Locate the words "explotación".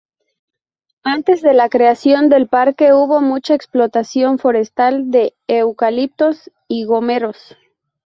3.53-4.39